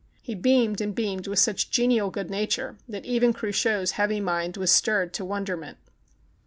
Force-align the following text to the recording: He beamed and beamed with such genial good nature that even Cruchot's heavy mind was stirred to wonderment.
He 0.23 0.33
beamed 0.33 0.81
and 0.81 0.95
beamed 0.95 1.27
with 1.27 1.37
such 1.37 1.69
genial 1.69 2.09
good 2.09 2.31
nature 2.31 2.75
that 2.89 3.05
even 3.05 3.33
Cruchot's 3.33 3.91
heavy 3.91 4.19
mind 4.19 4.57
was 4.57 4.71
stirred 4.71 5.13
to 5.13 5.23
wonderment. 5.23 5.77